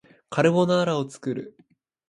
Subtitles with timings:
[0.31, 1.55] カルボナーラを作る